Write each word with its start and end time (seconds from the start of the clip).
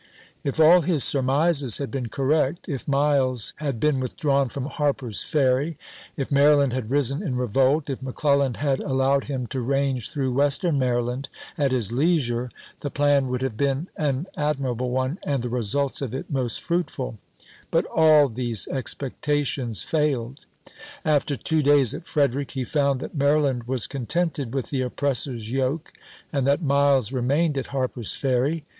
If 0.43 0.59
all 0.59 0.81
his 0.81 1.03
surmises 1.03 1.77
had 1.77 1.91
been 1.91 2.09
correct, 2.09 2.67
if 2.67 2.87
Miles 2.87 3.53
had 3.57 3.79
been 3.79 3.99
withdrawn 3.99 4.49
from 4.49 4.65
Harper's 4.65 5.21
Ferry, 5.21 5.77
if 6.17 6.31
Maryland 6.31 6.73
had 6.73 6.89
risen 6.89 7.21
in 7.21 7.35
revolt, 7.35 7.87
if 7.87 8.01
McClellan 8.01 8.55
had 8.55 8.81
allowed 8.81 9.25
him 9.25 9.45
to 9.49 9.61
range 9.61 10.09
through 10.11 10.33
Western 10.33 10.79
Maryland 10.79 11.29
at 11.55 11.71
his 11.71 11.91
leisure, 11.91 12.49
the 12.79 12.89
plan 12.89 13.27
would 13.27 13.43
have 13.43 13.55
been 13.55 13.89
an 13.95 14.25
ad 14.35 14.57
mirable 14.57 14.89
one 14.89 15.19
and 15.23 15.43
the 15.43 15.49
results 15.49 16.01
of 16.01 16.15
it 16.15 16.31
most 16.31 16.63
fruitful; 16.63 17.19
but 17.69 17.85
all 17.85 18.27
these 18.27 18.67
expectations 18.69 19.83
failed. 19.83 20.45
After 21.05 21.35
two 21.35 21.61
days 21.61 21.93
at 21.93 22.07
Frederick 22.07 22.49
he 22.57 22.63
found 22.63 23.01
that 23.01 23.13
Maryland 23.13 23.65
was 23.65 23.85
con 23.85 24.07
tented 24.07 24.49
with 24.55 24.71
the 24.71 24.81
oppressor's 24.81 25.51
yoke, 25.51 25.93
and 26.33 26.47
that 26.47 26.63
Miles 26.63 27.11
remained 27.11 27.55
at 27.55 27.67
Harper's 27.67 28.15
Ferry. 28.15 28.63